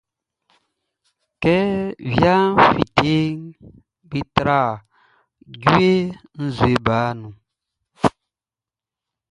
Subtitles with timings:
[1.41, 1.55] Kɛ
[2.13, 3.35] wiaʼn fíteʼn,
[4.09, 4.59] be tra
[5.61, 5.89] jue
[6.43, 7.33] nzue baʼn nun.